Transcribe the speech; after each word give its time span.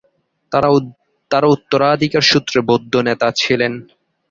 তারা 1.31 1.47
উত্তরাধিকার 1.47 2.23
সূত্রে 2.23 2.59
বৌদ্ধ 2.69 2.93
নেতা 3.07 3.27
ছিলেন। 3.35 3.73